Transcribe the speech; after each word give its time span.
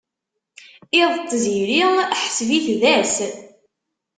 Iḍ 1.01 1.11
n 1.15 1.23
tziri, 1.29 1.83
ḥseb-it 2.21 2.67
d 2.81 2.83
ass. 2.97 3.15